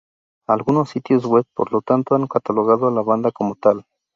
Algunos 0.47 0.89
sitios 0.89 1.27
web 1.27 1.45
por 1.53 1.71
lo 1.71 1.83
tanto 1.83 2.15
han 2.15 2.25
catalogado 2.25 2.87
a 2.87 2.91
la 2.91 3.03
banda 3.03 3.29
como 3.31 3.53
tal. 3.53 3.85